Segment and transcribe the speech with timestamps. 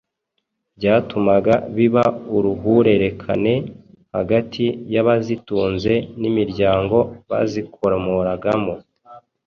[0.77, 2.03] byatumaga biba
[2.35, 3.53] uruhurerekane
[4.15, 6.97] hagati y'abazitunze n'imiryango
[7.29, 8.75] bazikomoragamo.